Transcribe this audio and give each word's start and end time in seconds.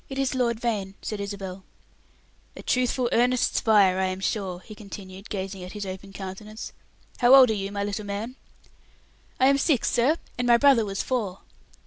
"It 0.09 0.17
is 0.17 0.33
Lord 0.33 0.59
Vane," 0.59 0.95
said 1.03 1.19
Isabel. 1.21 1.63
"A 2.55 2.63
truthful, 2.63 3.07
earnest 3.11 3.55
spirit, 3.57 4.01
I 4.01 4.05
am 4.07 4.19
sure," 4.19 4.61
he 4.61 4.73
continued, 4.73 5.29
gazing 5.29 5.63
at 5.63 5.73
his 5.73 5.85
open 5.85 6.11
countenance. 6.11 6.73
"How 7.19 7.35
old 7.35 7.51
are 7.51 7.53
you, 7.53 7.71
my 7.71 7.83
little 7.83 8.07
man?" 8.07 8.35
"I 9.39 9.45
am 9.45 9.59
six, 9.59 9.91
sir; 9.91 10.17
and 10.39 10.47
my 10.47 10.57
brother 10.57 10.85
was 10.85 11.03
four." 11.03 11.41